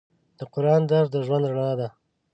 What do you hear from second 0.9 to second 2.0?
درس د ژوند رڼا ده.